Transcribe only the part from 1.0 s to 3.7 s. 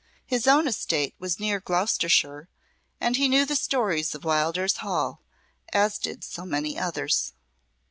was near Gloucestershire, and he knew the